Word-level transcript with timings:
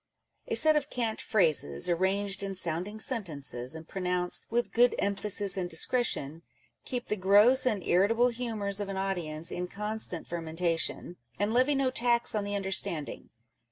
A 0.47 0.55
set 0.55 0.75
of 0.75 0.89
cant 0.89 1.21
phrases, 1.21 1.87
arranged 1.87 2.41
in 2.41 2.55
sounding 2.55 2.99
sentences, 2.99 3.75
and 3.75 3.87
pronounced" 3.87 4.47
with 4.49 4.71
good 4.71 4.95
emphasis 4.97 5.57
and 5.57 5.69
discretion," 5.69 6.41
keep 6.85 7.05
the 7.05 7.15
gross 7.15 7.67
and 7.67 7.83
irritable 7.83 8.29
humours 8.29 8.79
of 8.79 8.89
an 8.89 8.97
audience 8.97 9.51
in 9.51 9.67
constant 9.67 10.25
fermentation; 10.25 11.17
and 11.37 11.53
levy 11.53 11.75
no 11.75 11.91
tax 11.91 12.33
on 12.33 12.43
the 12.45 12.55
understanding. 12.55 13.29